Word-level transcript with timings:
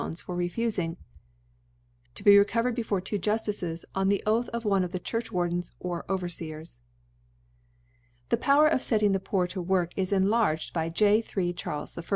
fof* 0.01 0.25
refufihg, 0.25 0.97
to 2.15 2.23
be 2.23 2.35
recovered 2.35 2.73
before 2.73 2.99
two 2.99 3.19
Jfiftices, 3.19 3.85
on 3.93 4.09
the 4.09 4.23
Oatli 4.25 4.49
of 4.49 4.65
one 4.65 4.83
of 4.83 4.89
the 4.91 4.99
Churchwardens 4.99 5.73
or 5.79 6.05
Overfeers/ 6.09 6.79
The 8.29 8.37
Power 8.37 8.67
of 8.67 8.81
fetting 8.81 9.11
the 9.13 9.19
Poor 9.19 9.45
to 9.45 9.61
Work 9.61 9.93
15' 9.93 10.11
enlarged 10.17 10.73
by 10.73 10.89
3 10.89 11.49
f 11.51 11.55
Charles 11.55 11.95
I. 11.99 12.03